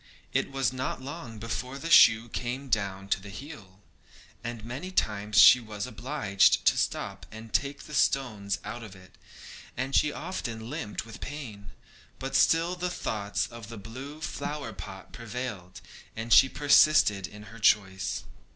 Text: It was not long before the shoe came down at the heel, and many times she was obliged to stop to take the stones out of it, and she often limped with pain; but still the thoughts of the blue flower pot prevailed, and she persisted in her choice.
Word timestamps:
It 0.33 0.49
was 0.51 0.73
not 0.73 0.99
long 0.99 1.37
before 1.37 1.77
the 1.77 1.91
shoe 1.91 2.27
came 2.29 2.69
down 2.69 3.03
at 3.05 3.21
the 3.21 3.29
heel, 3.29 3.77
and 4.43 4.65
many 4.65 4.89
times 4.89 5.37
she 5.37 5.59
was 5.59 5.85
obliged 5.85 6.65
to 6.65 6.75
stop 6.75 7.27
to 7.29 7.47
take 7.49 7.83
the 7.83 7.93
stones 7.93 8.57
out 8.63 8.81
of 8.81 8.95
it, 8.95 9.13
and 9.77 9.93
she 9.95 10.11
often 10.11 10.71
limped 10.71 11.05
with 11.05 11.21
pain; 11.21 11.69
but 12.17 12.33
still 12.35 12.75
the 12.75 12.89
thoughts 12.89 13.45
of 13.45 13.69
the 13.69 13.77
blue 13.77 14.21
flower 14.21 14.73
pot 14.73 15.13
prevailed, 15.13 15.81
and 16.15 16.33
she 16.33 16.49
persisted 16.49 17.27
in 17.27 17.43
her 17.53 17.59
choice. 17.59 18.23